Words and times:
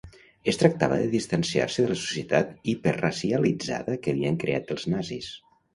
Es 0.51 0.57
tractava 0.61 0.97
de 1.01 1.11
distanciar-se 1.11 1.85
de 1.85 1.91
la 1.93 1.99
societat 2.05 2.57
hiperracialitzada 2.75 4.03
que 4.05 4.17
havien 4.19 4.45
creat 4.47 4.75
els 4.79 4.93
nazis. 4.97 5.35